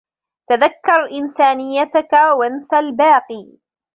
تذكّر 0.47 1.11
إنسانيّتك 1.11 2.09
و 2.39 2.43
انس 2.43 2.73
الباقي. 2.73 3.57